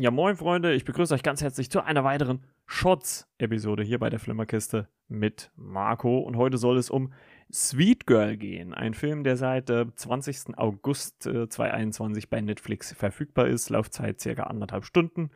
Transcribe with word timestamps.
Ja, 0.00 0.12
moin 0.12 0.36
Freunde, 0.36 0.74
ich 0.74 0.84
begrüße 0.84 1.12
euch 1.12 1.24
ganz 1.24 1.42
herzlich 1.42 1.70
zu 1.70 1.82
einer 1.82 2.04
weiteren 2.04 2.44
Shots-Episode 2.66 3.82
hier 3.82 3.98
bei 3.98 4.08
der 4.08 4.20
Flimmerkiste 4.20 4.86
mit 5.08 5.50
Marco. 5.56 6.20
Und 6.20 6.36
heute 6.36 6.56
soll 6.56 6.78
es 6.78 6.88
um 6.88 7.12
Sweet 7.52 8.06
Girl 8.06 8.36
gehen, 8.36 8.74
ein 8.74 8.94
Film, 8.94 9.24
der 9.24 9.36
seit 9.36 9.70
äh, 9.70 9.86
20. 9.92 10.56
August 10.56 11.26
äh, 11.26 11.48
2021 11.48 12.30
bei 12.30 12.40
Netflix 12.40 12.92
verfügbar 12.92 13.48
ist. 13.48 13.70
Laufzeit 13.70 14.20
circa 14.20 14.44
anderthalb 14.44 14.84
Stunden. 14.84 15.30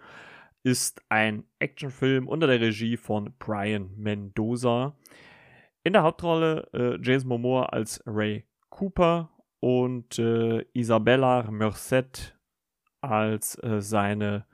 Ist 0.63 1.03
ein 1.09 1.43
Actionfilm 1.59 2.29
unter 2.29 2.47
der 2.47 2.61
Regie 2.61 2.97
von 2.97 3.35
Brian 3.41 3.91
Mendoza. 3.97 4.97
In 5.83 5.93
der 5.93 6.05
Hauptrolle 6.05 6.69
äh, 6.73 6.99
Jason 7.03 7.31
Momoa 7.31 7.65
als 7.65 8.01
Ray 8.07 8.45
Cooper 8.69 9.29
und 9.59 10.21
äh, 10.21 10.65
Isabella 10.73 11.51
Merced 11.51 12.39
als 13.01 13.61
äh, 13.65 13.81
seine 13.81 14.47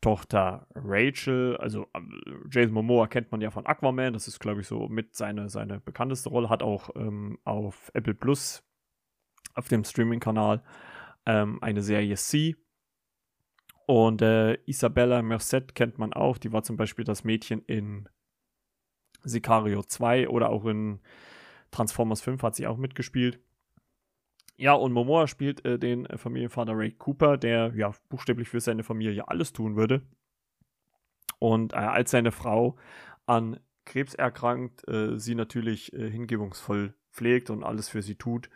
Tochter 0.00 0.66
Rachel, 0.74 1.56
also 1.56 1.86
ähm, 1.94 2.46
Jason 2.50 2.74
Momoa 2.74 3.06
kennt 3.08 3.32
man 3.32 3.40
ja 3.40 3.50
von 3.50 3.66
Aquaman, 3.66 4.12
das 4.12 4.28
ist, 4.28 4.38
glaube 4.38 4.60
ich, 4.60 4.66
so 4.66 4.88
mit 4.88 5.16
seine, 5.16 5.48
seine 5.48 5.80
bekannteste 5.80 6.28
Rolle, 6.28 6.48
hat 6.48 6.62
auch 6.62 6.90
ähm, 6.94 7.38
auf 7.44 7.90
Apple 7.94 8.14
Plus, 8.14 8.62
auf 9.54 9.68
dem 9.68 9.84
Streaming-Kanal, 9.84 10.62
ähm, 11.24 11.62
eine 11.62 11.82
Serie 11.82 12.16
C. 12.16 12.56
Und 13.86 14.20
äh, 14.20 14.54
Isabella 14.66 15.22
Merced 15.22 15.74
kennt 15.74 15.98
man 15.98 16.12
auch, 16.12 16.38
die 16.38 16.52
war 16.52 16.62
zum 16.62 16.76
Beispiel 16.76 17.04
das 17.04 17.24
Mädchen 17.24 17.62
in 17.66 18.08
Sicario 19.22 19.82
2 19.82 20.28
oder 20.28 20.50
auch 20.50 20.64
in 20.66 21.00
Transformers 21.70 22.20
5 22.20 22.42
hat 22.42 22.54
sie 22.54 22.66
auch 22.66 22.76
mitgespielt. 22.76 23.40
Ja, 24.58 24.72
und 24.72 24.92
Momoa 24.92 25.26
spielt 25.26 25.64
äh, 25.66 25.78
den 25.78 26.06
äh, 26.06 26.16
Familienvater 26.16 26.72
Ray 26.76 26.92
Cooper, 26.92 27.36
der 27.36 27.72
ja 27.74 27.92
buchstäblich 28.08 28.48
für 28.48 28.60
seine 28.60 28.84
Familie 28.84 29.28
alles 29.28 29.52
tun 29.52 29.76
würde. 29.76 30.02
Und 31.38 31.74
äh, 31.74 31.76
als 31.76 32.10
seine 32.10 32.32
Frau 32.32 32.76
an 33.26 33.60
Krebs 33.84 34.14
erkrankt, 34.14 34.88
äh, 34.88 35.18
sie 35.18 35.34
natürlich 35.34 35.92
äh, 35.92 36.10
hingebungsvoll 36.10 36.94
pflegt 37.12 37.50
und 37.50 37.64
alles 37.64 37.88
für 37.90 38.02
sie 38.02 38.14
tut. 38.14 38.48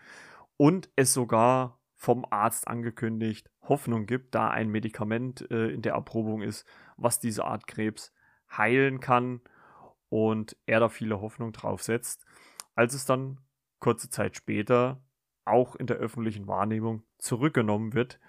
Und 0.57 0.91
es 0.97 1.13
sogar 1.13 1.79
vom 1.97 2.25
Arzt 2.31 2.67
angekündigt 2.67 3.51
Hoffnung 3.63 4.07
gibt, 4.07 4.35
da 4.35 4.49
ein 4.49 4.71
Medikament 4.71 5.51
äh, 5.51 5.69
in 5.69 5.83
der 5.83 5.93
Erprobung 5.93 6.41
ist, 6.41 6.67
was 6.97 7.21
diese 7.21 7.45
Art 7.45 7.67
Krebs 7.67 8.13
heilen 8.51 9.01
kann. 9.01 9.43
Und 10.09 10.57
er 10.67 10.81
da 10.81 10.89
viele 10.89 11.21
Hoffnung 11.21 11.53
drauf 11.53 11.83
setzt. 11.83 12.25
Als 12.75 12.95
es 12.95 13.05
dann 13.05 13.39
kurze 13.79 14.09
Zeit 14.09 14.37
später 14.37 15.01
auch 15.51 15.77
in 15.77 15.87
der 15.87 15.97
öffentlichen 15.97 16.47
Wahrnehmung 16.47 17.03
zurückgenommen 17.19 17.95
wird. 17.95 18.21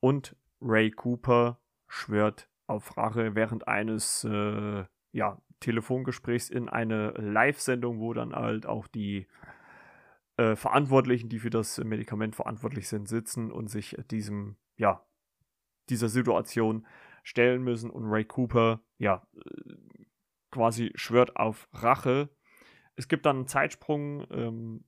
Und 0.00 0.36
Ray 0.60 0.90
Cooper 0.90 1.60
schwört 1.88 2.48
auf 2.66 2.96
Rache 2.96 3.34
während 3.34 3.68
eines 3.68 4.24
äh, 4.24 4.84
ja, 5.12 5.40
Telefongesprächs 5.60 6.50
in 6.50 6.68
eine 6.68 7.10
Live-Sendung, 7.12 8.00
wo 8.00 8.12
dann 8.12 8.34
halt 8.34 8.66
auch 8.66 8.86
die 8.86 9.26
äh, 10.36 10.56
Verantwortlichen, 10.56 11.28
die 11.28 11.38
für 11.38 11.50
das 11.50 11.78
Medikament 11.78 12.34
verantwortlich 12.34 12.88
sind, 12.88 13.08
sitzen 13.08 13.52
und 13.52 13.68
sich 13.68 13.96
diesem, 14.10 14.56
ja, 14.76 15.06
dieser 15.88 16.08
Situation 16.08 16.86
stellen 17.22 17.62
müssen. 17.62 17.90
Und 17.90 18.06
Ray 18.06 18.24
Cooper, 18.24 18.82
ja, 18.98 19.26
quasi 20.50 20.92
schwört 20.94 21.36
auf 21.36 21.68
Rache. 21.72 22.30
Es 22.96 23.08
gibt 23.08 23.26
dann 23.26 23.36
einen 23.36 23.46
Zeitsprung, 23.46 24.26
ähm, 24.30 24.84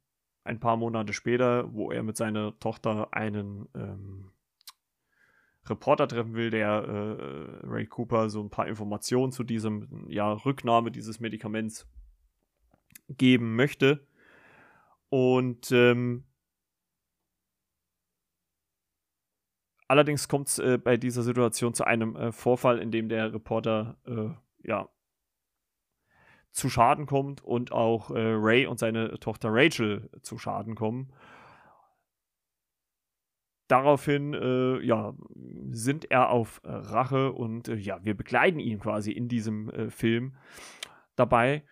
ein 0.47 0.61
paar 0.61 0.77
Monate 0.77 1.13
später, 1.13 1.73
wo 1.73 1.91
er 1.91 2.03
mit 2.03 2.17
seiner 2.17 2.59
Tochter 2.59 3.13
einen 3.13 3.69
ähm, 3.75 4.31
Reporter 5.69 6.07
treffen 6.09 6.35
will, 6.35 6.51
der 6.51 6.69
äh, 6.69 7.67
Ray 7.67 7.87
Cooper 7.87 8.31
so 8.31 8.41
ein 8.43 8.51
paar 8.51 8.69
Informationen 8.69 9.33
zu 9.33 9.43
diesem 9.45 10.07
ja, 10.09 10.33
Rücknahme 10.33 10.91
dieses 10.91 11.21
Medikaments 11.21 11.89
geben 13.09 13.57
möchte. 13.57 14.07
Und 15.09 15.71
ähm, 15.73 16.25
allerdings 19.89 20.29
kommt 20.29 20.49
es 20.49 20.59
äh, 20.59 20.79
bei 20.79 20.97
dieser 20.97 21.23
Situation 21.23 21.75
zu 21.75 21.85
einem 21.85 22.17
äh, 22.17 22.33
Vorfall, 22.33 22.79
in 22.79 22.91
dem 22.91 23.09
der 23.09 23.33
Reporter 23.33 23.99
äh, 24.07 24.69
ja 24.69 24.89
zu 26.57 26.71
Schaden 26.71 27.05
kommt 27.05 27.45
und 27.45 27.71
auch 27.71 28.11
äh, 28.11 28.19
Ray 28.19 28.67
und 28.67 28.79
seine 28.79 29.19
Tochter 29.19 29.51
Rachel 29.53 30.09
zu 30.23 30.39
Schaden 30.39 30.75
kommen. 30.75 31.13
Daraufhin, 33.69 34.33
äh, 34.33 34.81
ja, 34.81 35.15
sind 35.71 36.11
er 36.11 36.31
auf 36.31 36.63
Rache 36.65 37.33
und 37.33 37.69
äh, 37.69 37.75
ja, 37.75 38.03
wir 38.05 38.17
begleiten 38.17 38.59
ihn 38.59 38.81
quasi 38.81 39.13
in 39.13 39.29
diesem 39.29 39.69
äh, 39.71 39.91
Film 39.91 40.37
dabei. 41.15 41.63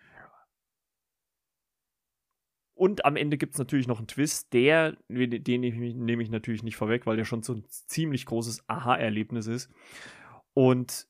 Und 2.75 3.05
am 3.05 3.15
Ende 3.15 3.37
gibt 3.37 3.53
es 3.53 3.59
natürlich 3.59 3.87
noch 3.87 3.99
einen 3.99 4.07
Twist, 4.07 4.53
der, 4.53 4.97
den 5.09 5.61
nehme 5.61 6.21
ich 6.21 6.29
natürlich 6.29 6.61
nicht 6.61 6.75
vorweg, 6.75 7.07
weil 7.07 7.15
der 7.15 7.25
schon 7.25 7.41
so 7.41 7.53
ein 7.53 7.65
ziemlich 7.69 8.25
großes 8.25 8.67
Aha-Erlebnis 8.67 9.47
ist. 9.47 9.71
Und 10.53 11.07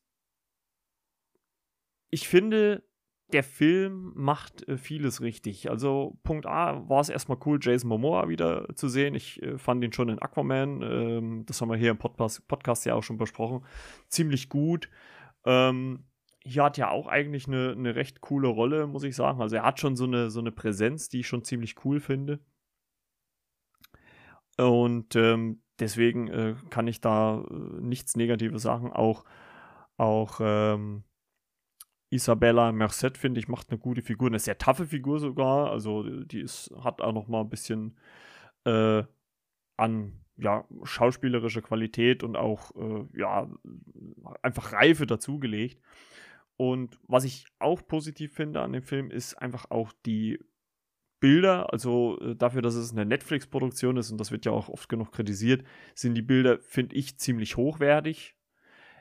ich 2.12 2.28
finde, 2.28 2.88
der 3.34 3.44
Film 3.44 4.12
macht 4.16 4.68
äh, 4.68 4.78
vieles 4.78 5.22
richtig. 5.22 5.69
Also 5.69 6.18
Punkt 6.24 6.46
A 6.46 6.88
war 6.88 7.02
es 7.02 7.09
erstmal 7.09 7.40
cool, 7.46 7.59
Jason 7.62 7.90
Momoa 7.90 8.30
wieder 8.30 8.68
zu 8.75 8.88
sehen. 8.88 9.16
Ich 9.16 9.41
äh, 9.41 9.58
fand 9.58 9.84
ihn 9.84 9.94
schon 9.94 10.09
in 10.09 10.19
Aquaman, 10.19 10.81
ähm, 10.81 11.46
das 11.46 11.62
haben 11.62 11.69
wir 11.69 11.78
hier 11.78 11.91
im 11.91 11.97
Podcast, 11.97 12.47
Podcast, 12.47 12.85
ja 12.85 12.94
auch 12.96 13.03
schon 13.03 13.18
besprochen, 13.18 13.66
ziemlich 14.09 14.50
gut. 14.50 14.90
Ähm, 15.46 16.06
hier 16.44 16.64
hat 16.64 16.78
ja 16.78 16.91
auch 16.91 17.08
eigentlich 17.08 17.47
eine, 17.47 17.72
eine 17.72 17.96
recht 17.96 18.22
coole 18.22 18.47
Rolle, 18.47 18.85
muss 18.85 19.03
ich 19.03 19.16
sagen. 19.16 19.41
Also 19.41 19.56
er 19.56 19.64
hat 19.64 19.80
schon 19.80 19.96
so 19.96 20.06
eine, 20.06 20.30
so 20.30 20.40
eine 20.40 20.52
Präsenz, 20.52 21.09
die 21.09 21.22
ich 21.22 21.28
schon 21.28 21.44
ziemlich 21.44 21.84
cool 21.84 22.00
finde. 22.00 22.40
Und 24.58 25.16
ähm, 25.16 25.62
deswegen 25.80 26.28
äh, 26.28 26.56
kann 26.69 26.88
ich 26.88 27.02
da 27.02 27.41
äh, 27.41 27.53
nichts 27.81 28.16
Negatives 28.16 28.62
sagen. 28.62 28.94
Auch, 28.94 29.25
auch 29.97 30.40
ähm, 30.40 31.03
Isabella 32.10 32.72
Merced, 32.72 33.18
finde 33.18 33.40
ich, 33.40 33.48
macht 33.48 33.70
eine 33.70 33.80
gute 33.80 34.02
Figur, 34.02 34.28
eine 34.28 34.40
sehr 34.40 34.58
taffe 34.58 34.86
Figur 34.86 35.20
sogar. 35.20 35.72
Also 35.72 36.04
die 36.04 36.42
ist, 36.42 36.72
hat 36.84 37.02
auch 37.02 37.14
noch 37.14 37.28
mal 37.28 37.42
ein 37.42 37.50
bisschen 37.50 37.98
äh, 38.66 39.04
an 39.78 40.14
ja, 40.38 40.66
schauspielerische 40.84 41.62
Qualität 41.62 42.24
und 42.24 42.36
auch 42.36 42.72
äh, 42.76 43.06
ja, 43.18 43.50
einfach 44.42 44.74
Reife 44.74 45.08
dazugelegt. 45.08 45.82
Und 46.58 47.00
was 47.08 47.24
ich 47.24 47.46
auch 47.60 47.86
positiv 47.86 48.34
finde 48.34 48.62
an 48.62 48.74
dem 48.74 48.84
Film, 48.84 49.12
ist 49.12 49.36
einfach 49.36 49.72
auch 49.72 49.92
die 50.06 50.40
Bilder, 51.20 51.72
also 51.74 52.20
äh, 52.20 52.36
dafür, 52.36 52.62
dass 52.62 52.76
es 52.76 52.92
eine 52.92 53.06
Netflix-Produktion 53.06 53.98
ist 53.98 54.12
und 54.12 54.20
das 54.20 54.32
wird 54.32 54.46
ja 54.46 54.52
auch 54.52 54.70
oft 54.70 54.90
genug 54.90 55.12
kritisiert, 55.12 55.66
sind 55.96 56.16
die 56.16 56.22
Bilder, 56.22 56.60
finde 56.60 56.96
ich, 56.96 57.18
ziemlich 57.18 57.58
hochwertig 57.58 58.36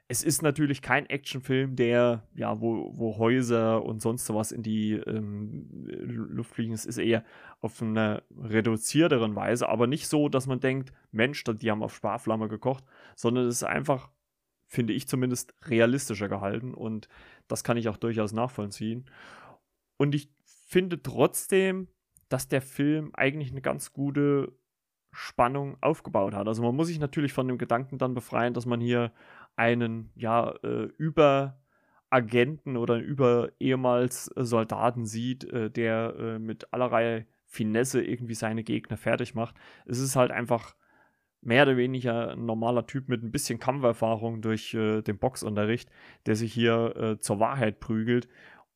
es 0.07 0.23
ist 0.23 0.43
natürlich 0.43 0.83
kein 0.83 1.07
Actionfilm, 1.07 1.77
der, 1.77 2.29
ja, 2.35 2.61
wo, 2.61 2.93
wo 2.95 3.17
Häuser 3.17 3.83
und 3.83 4.03
sonst 4.03 4.33
was 4.35 4.53
in 4.53 4.63
die 4.63 4.93
ähm, 4.93 5.87
Luft 5.87 6.55
fliegen. 6.55 6.75
Es 6.75 6.85
ist 6.85 6.99
eher 6.99 7.25
auf 7.61 7.81
einer 7.81 8.23
reduzierteren 8.37 9.35
Weise, 9.35 9.69
aber 9.69 9.87
nicht 9.87 10.07
so, 10.09 10.29
dass 10.29 10.47
man 10.47 10.61
denkt, 10.61 10.93
Mensch, 11.11 11.43
die 11.45 11.71
haben 11.71 11.83
auf 11.83 11.95
Sparflamme 11.95 12.49
gekocht, 12.49 12.85
sondern 13.17 13.47
es 13.47 13.57
ist 13.57 13.65
einfach, 13.65 14.11
finde 14.67 14.93
ich 14.93 15.09
zumindest, 15.09 15.55
realistischer 15.67 16.29
gehalten 16.29 16.75
und 16.75 17.09
das 17.49 17.65
kann 17.65 17.79
ich 17.79 17.89
auch 17.89 17.97
durchaus 17.97 18.33
nachvollziehen. 18.33 19.09
Und 19.97 20.15
ich 20.15 20.29
finde 20.45 21.03
trotzdem, 21.03 21.89
dass 22.29 22.49
der 22.49 22.61
Film 22.61 23.11
eigentlich 23.15 23.53
eine 23.53 23.63
ganz 23.63 23.93
gute 23.93 24.53
Spannung 25.13 25.79
aufgebaut 25.81 26.35
hat. 26.35 26.49
Also 26.49 26.63
man 26.63 26.75
muss 26.75 26.89
sich 26.89 26.99
natürlich 26.99 27.33
von 27.33 27.47
dem 27.49 27.57
Gedanken 27.59 27.99
dann 27.99 28.15
befreien, 28.15 28.53
dass 28.53 28.67
man 28.67 28.81
hier 28.81 29.13
einen 29.57 30.11
ja 30.15 30.51
äh, 30.63 30.89
über 30.99 31.61
oder 32.77 32.99
über 32.99 33.51
ehemals 33.59 34.27
Soldaten 34.37 35.05
sieht, 35.05 35.45
äh, 35.53 35.69
der 35.69 36.15
äh, 36.17 36.39
mit 36.39 36.73
allerlei 36.73 37.27
Finesse 37.45 38.05
irgendwie 38.05 38.35
seine 38.35 38.63
Gegner 38.63 38.97
fertig 38.97 39.35
macht. 39.35 39.57
Es 39.85 39.99
ist 39.99 40.15
halt 40.15 40.31
einfach 40.31 40.77
mehr 41.41 41.65
oder 41.65 41.77
weniger 41.77 42.31
ein 42.31 42.47
normaler 42.47 42.87
Typ 42.87 43.09
mit 43.09 43.23
ein 43.23 43.33
bisschen 43.33 43.59
Kampferfahrung 43.59 44.43
durch 44.43 44.75
äh, 44.75 45.03
den 45.03 45.19
Boxunterricht, 45.19 45.91
der 46.27 46.37
sich 46.37 46.53
hier 46.53 46.97
äh, 46.97 47.19
zur 47.19 47.41
Wahrheit 47.41 47.81
prügelt. 47.81 48.29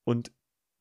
Und 0.04 0.32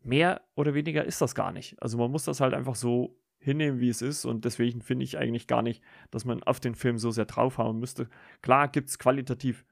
mehr 0.02 0.42
oder 0.56 0.74
weniger 0.74 1.06
ist 1.06 1.22
das 1.22 1.36
gar 1.36 1.52
nicht. 1.52 1.82
Also 1.82 1.98
man 1.98 2.12
muss 2.12 2.26
das 2.26 2.42
halt 2.42 2.54
einfach 2.54 2.76
so 2.76 3.20
hinnehmen, 3.40 3.80
wie 3.80 3.90
es 3.90 4.02
ist. 4.02 4.26
Und 4.26 4.46
deswegen 4.46 4.82
finde 4.82 5.06
ich 5.06 5.18
eigentlich 5.18 5.48
gar 5.48 5.62
nicht, 5.62 5.82
dass 6.12 6.26
man 6.26 6.44
auf 6.44 6.60
den 6.60 6.76
Film 6.76 6.98
so 6.98 7.12
sehr 7.12 7.26
drauf 7.26 7.58
haben 7.58 7.80
müsste. 7.80 8.10
Klar 8.42 8.68
gibt 8.68 8.90
es 8.90 9.00
qualitativ 9.00 9.66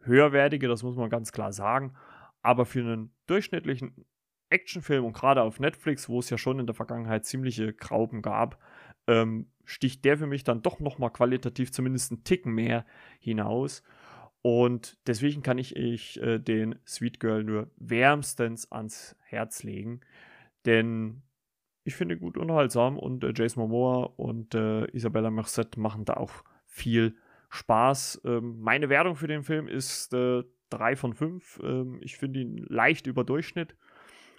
höherwertige, 0.00 0.68
das 0.68 0.82
muss 0.82 0.96
man 0.96 1.10
ganz 1.10 1.32
klar 1.32 1.52
sagen. 1.52 1.94
Aber 2.42 2.64
für 2.64 2.80
einen 2.80 3.12
durchschnittlichen 3.26 4.06
Actionfilm 4.48 5.04
und 5.04 5.12
gerade 5.12 5.42
auf 5.42 5.60
Netflix, 5.60 6.08
wo 6.08 6.18
es 6.18 6.30
ja 6.30 6.38
schon 6.38 6.58
in 6.58 6.66
der 6.66 6.74
Vergangenheit 6.74 7.24
ziemliche 7.24 7.72
Grauben 7.72 8.22
gab, 8.22 8.58
ähm, 9.06 9.50
sticht 9.64 10.04
der 10.04 10.18
für 10.18 10.26
mich 10.26 10.44
dann 10.44 10.62
doch 10.62 10.80
nochmal 10.80 11.10
qualitativ 11.12 11.72
zumindest 11.72 12.10
einen 12.10 12.24
Ticken 12.24 12.52
mehr 12.52 12.84
hinaus. 13.20 13.82
Und 14.42 14.98
deswegen 15.06 15.42
kann 15.42 15.58
ich, 15.58 15.76
ich 15.76 16.20
äh, 16.22 16.38
den 16.38 16.78
Sweet 16.86 17.20
Girl 17.20 17.44
nur 17.44 17.70
wärmstens 17.76 18.70
ans 18.72 19.16
Herz 19.20 19.62
legen. 19.62 20.00
Denn 20.64 21.22
ich 21.84 21.94
finde 21.94 22.16
gut 22.16 22.36
unterhaltsam 22.36 22.98
und 22.98 23.22
äh, 23.22 23.32
Jason 23.34 23.62
Momoa 23.62 24.12
und 24.16 24.54
äh, 24.54 24.86
Isabella 24.92 25.30
Merced 25.30 25.76
machen 25.76 26.04
da 26.04 26.14
auch 26.14 26.32
viel 26.66 27.16
Spaß. 27.50 28.22
Ähm, 28.24 28.60
meine 28.60 28.88
Wertung 28.88 29.16
für 29.16 29.26
den 29.26 29.42
Film 29.42 29.68
ist 29.68 30.14
äh, 30.14 30.44
3 30.70 30.96
von 30.96 31.14
5. 31.14 31.60
Ähm, 31.62 31.98
ich 32.00 32.16
finde 32.16 32.40
ihn 32.40 32.56
leicht 32.68 33.06
über 33.06 33.24
Durchschnitt. 33.24 33.76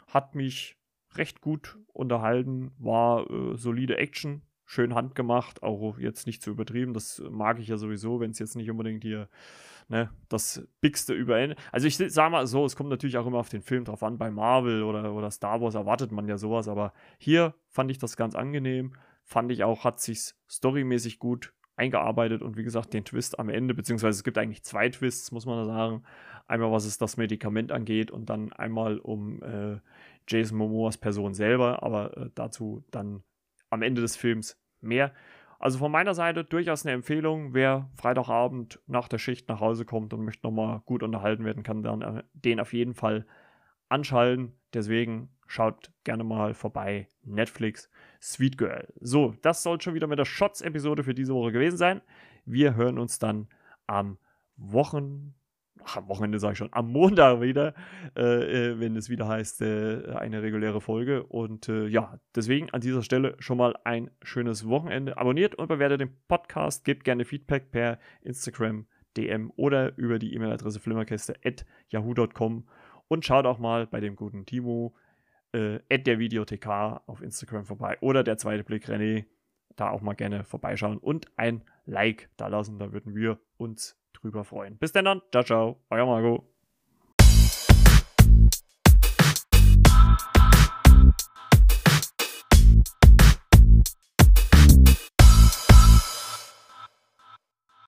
Hat 0.07 0.33
mich 0.33 0.77
recht 1.15 1.41
gut 1.41 1.77
unterhalten, 1.93 2.71
war 2.77 3.29
äh, 3.29 3.57
solide 3.57 3.97
Action, 3.97 4.41
schön 4.65 4.95
handgemacht, 4.95 5.61
auch 5.61 5.99
jetzt 5.99 6.25
nicht 6.25 6.41
zu 6.41 6.51
übertrieben. 6.51 6.93
Das 6.93 7.21
mag 7.29 7.59
ich 7.59 7.67
ja 7.67 7.77
sowieso, 7.77 8.21
wenn 8.21 8.31
es 8.31 8.39
jetzt 8.39 8.55
nicht 8.55 8.71
unbedingt 8.71 9.03
hier 9.03 9.27
ne, 9.89 10.09
das 10.29 10.65
Bigste 10.79 11.13
überall. 11.13 11.57
Also 11.73 11.87
ich 11.87 11.97
sage 11.97 12.31
mal 12.31 12.47
so, 12.47 12.65
es 12.65 12.77
kommt 12.77 12.89
natürlich 12.89 13.17
auch 13.17 13.27
immer 13.27 13.39
auf 13.39 13.49
den 13.49 13.61
Film 13.61 13.83
drauf 13.83 14.03
an. 14.03 14.17
Bei 14.17 14.31
Marvel 14.31 14.83
oder, 14.83 15.13
oder 15.13 15.29
Star 15.31 15.59
Wars 15.59 15.75
erwartet 15.75 16.13
man 16.13 16.29
ja 16.29 16.37
sowas, 16.37 16.69
aber 16.69 16.93
hier 17.17 17.53
fand 17.67 17.91
ich 17.91 17.97
das 17.97 18.15
ganz 18.15 18.35
angenehm. 18.35 18.93
Fand 19.23 19.51
ich 19.51 19.65
auch, 19.65 19.83
hat 19.83 19.99
sich 19.99 20.33
storymäßig 20.49 21.19
gut 21.19 21.53
eingearbeitet 21.81 22.43
und 22.43 22.57
wie 22.57 22.63
gesagt, 22.63 22.93
den 22.93 23.03
Twist 23.03 23.39
am 23.39 23.49
Ende, 23.49 23.73
beziehungsweise 23.73 24.19
es 24.19 24.23
gibt 24.23 24.37
eigentlich 24.37 24.63
zwei 24.63 24.89
Twists, 24.89 25.31
muss 25.31 25.47
man 25.47 25.65
sagen. 25.65 26.03
Einmal, 26.47 26.71
was 26.71 26.85
es 26.85 26.97
das 26.99 27.17
Medikament 27.17 27.71
angeht 27.71 28.11
und 28.11 28.29
dann 28.29 28.53
einmal 28.53 28.99
um 28.99 29.41
äh, 29.41 29.79
Jason 30.27 30.57
Momoas 30.59 30.97
Person 30.97 31.33
selber, 31.33 31.81
aber 31.81 32.15
äh, 32.17 32.29
dazu 32.35 32.83
dann 32.91 33.23
am 33.71 33.81
Ende 33.81 34.01
des 34.01 34.15
Films 34.15 34.61
mehr. 34.79 35.11
Also 35.57 35.79
von 35.79 35.91
meiner 35.91 36.13
Seite 36.13 36.43
durchaus 36.43 36.85
eine 36.85 36.93
Empfehlung. 36.93 37.53
Wer 37.53 37.89
Freitagabend 37.95 38.79
nach 38.87 39.07
der 39.07 39.17
Schicht 39.17 39.49
nach 39.49 39.59
Hause 39.59 39.85
kommt 39.85 40.13
und 40.13 40.23
möchte 40.23 40.45
nochmal 40.45 40.81
gut 40.85 41.03
unterhalten 41.03 41.45
werden, 41.45 41.63
kann 41.63 41.83
dann 41.83 42.01
äh, 42.01 42.23
den 42.33 42.59
auf 42.59 42.73
jeden 42.73 42.93
Fall 42.93 43.25
anschalten. 43.89 44.53
Deswegen 44.73 45.29
schaut 45.51 45.91
gerne 46.05 46.23
mal 46.23 46.53
vorbei. 46.53 47.07
Netflix, 47.23 47.89
Sweet 48.21 48.57
Girl. 48.57 48.87
So, 49.01 49.35
das 49.41 49.63
soll 49.63 49.81
schon 49.81 49.93
wieder 49.93 50.07
mit 50.07 50.17
der 50.17 50.25
Shots-Episode 50.25 51.03
für 51.03 51.13
diese 51.13 51.33
Woche 51.33 51.51
gewesen 51.51 51.77
sein. 51.77 52.01
Wir 52.45 52.75
hören 52.75 52.97
uns 52.97 53.19
dann 53.19 53.47
am 53.85 54.17
Wochen 54.55 55.35
ach, 55.83 55.97
am 55.97 56.07
Wochenende 56.07 56.39
sage 56.39 56.53
ich 56.53 56.57
schon, 56.57 56.71
am 56.71 56.91
Montag 56.91 57.41
wieder, 57.41 57.73
äh, 58.15 58.69
äh, 58.71 58.79
wenn 58.79 58.95
es 58.95 59.09
wieder 59.09 59.27
heißt, 59.27 59.61
äh, 59.61 60.13
eine 60.15 60.41
reguläre 60.41 60.79
Folge. 60.79 61.23
Und 61.23 61.67
äh, 61.67 61.87
ja, 61.87 62.19
deswegen 62.35 62.69
an 62.69 62.81
dieser 62.81 63.03
Stelle 63.03 63.35
schon 63.39 63.57
mal 63.57 63.75
ein 63.83 64.09
schönes 64.21 64.67
Wochenende. 64.67 65.17
Abonniert 65.17 65.55
und 65.55 65.67
bewertet 65.67 66.01
den 66.01 66.15
Podcast, 66.27 66.85
gebt 66.85 67.03
gerne 67.03 67.25
Feedback 67.25 67.71
per 67.71 67.99
Instagram, 68.21 68.85
DM 69.17 69.51
oder 69.57 69.97
über 69.97 70.19
die 70.19 70.33
E-Mail-Adresse 70.33 70.79
flimmerkäste.yahoo.com 70.79 72.67
und 73.07 73.25
schaut 73.25 73.45
auch 73.45 73.59
mal 73.59 73.87
bei 73.87 73.99
dem 73.99 74.15
guten 74.15 74.45
Timo 74.45 74.95
äh, 75.53 75.79
der 75.97 76.19
Videothek 76.19 76.67
auf 76.67 77.21
Instagram 77.21 77.65
vorbei 77.65 77.97
oder 78.01 78.23
der 78.23 78.37
zweite 78.37 78.63
Blick 78.63 78.87
René 78.87 79.25
da 79.75 79.89
auch 79.89 80.01
mal 80.01 80.13
gerne 80.13 80.43
vorbeischauen 80.43 80.97
und 80.97 81.27
ein 81.37 81.63
Like 81.85 82.29
da 82.37 82.47
lassen, 82.47 82.77
da 82.77 82.91
würden 82.91 83.15
wir 83.15 83.39
uns 83.57 83.99
drüber 84.13 84.43
freuen. 84.43 84.77
Bis 84.77 84.91
dann, 84.91 85.21
ciao, 85.31 85.43
ciao, 85.43 85.83
euer 85.89 86.05
Marco. 86.05 86.50